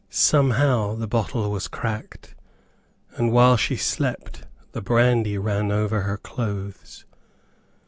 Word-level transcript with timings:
Somehow 0.09 0.95
the 0.95 1.05
bottle 1.05 1.51
was 1.51 1.67
cracked, 1.67 2.33
and 3.17 3.31
while 3.31 3.55
she 3.55 3.75
slept, 3.75 4.47
the 4.71 4.81
brandy 4.81 5.37
ran 5.37 5.71
over 5.71 6.01
her 6.01 6.17
clothes. 6.17 7.05